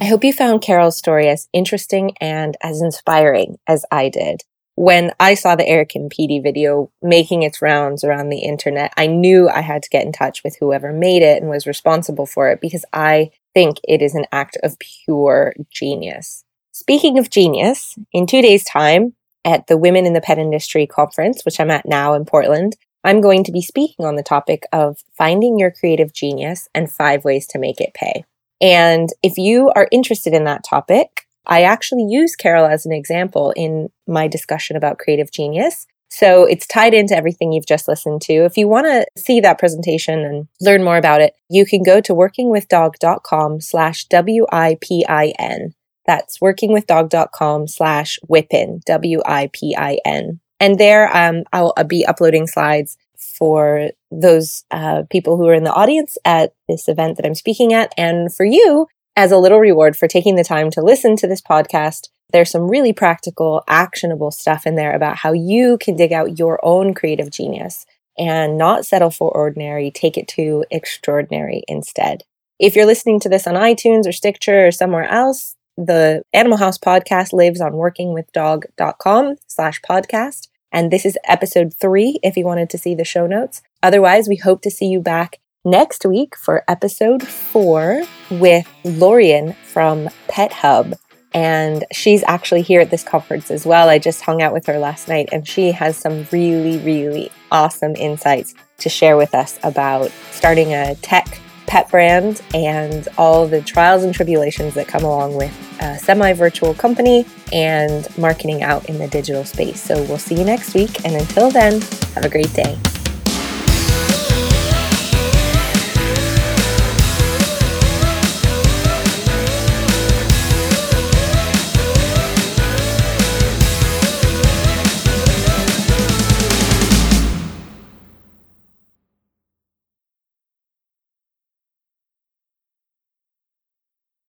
[0.00, 4.42] I hope you found Carol's story as interesting and as inspiring as I did
[4.78, 9.08] when I saw the Eric and Petey video making its rounds around the internet, I
[9.08, 12.48] knew I had to get in touch with whoever made it and was responsible for
[12.50, 16.44] it because I think it is an act of pure genius.
[16.70, 19.14] Speaking of genius, in two days' time
[19.44, 23.20] at the Women in the Pet Industry conference, which I'm at now in Portland, I'm
[23.20, 27.48] going to be speaking on the topic of finding your creative genius and five ways
[27.48, 28.24] to make it pay.
[28.60, 33.52] And if you are interested in that topic, I actually use Carol as an example
[33.56, 35.86] in my discussion about creative genius.
[36.10, 38.32] So it's tied into everything you've just listened to.
[38.32, 42.00] If you want to see that presentation and learn more about it, you can go
[42.00, 45.74] to workingwithdog.com slash W-I-P-I-N.
[46.06, 50.40] That's workingwithdog.com slash WIPIN, W-I-P-I-N.
[50.60, 55.72] And there um, I'll be uploading slides for those uh, people who are in the
[55.72, 57.92] audience at this event that I'm speaking at.
[57.98, 58.86] And for you,
[59.18, 62.70] as a little reward for taking the time to listen to this podcast, there's some
[62.70, 67.28] really practical, actionable stuff in there about how you can dig out your own creative
[67.28, 67.84] genius
[68.16, 72.22] and not settle for ordinary, take it to extraordinary instead.
[72.60, 76.78] If you're listening to this on iTunes or Stitcher or somewhere else, the Animal House
[76.78, 80.46] podcast lives on workingwithdog.com slash podcast.
[80.70, 83.62] And this is episode three if you wanted to see the show notes.
[83.82, 90.08] Otherwise, we hope to see you back next week for episode four with Lorien from
[90.28, 90.94] Pet Hub
[91.34, 93.88] and she's actually here at this conference as well.
[93.88, 97.94] I just hung out with her last night, and she has some really, really awesome
[97.96, 104.02] insights to share with us about starting a tech pet brand and all the trials
[104.02, 109.08] and tribulations that come along with a semi virtual company and marketing out in the
[109.08, 109.82] digital space.
[109.82, 111.04] So we'll see you next week.
[111.04, 111.82] And until then,
[112.14, 112.78] have a great day.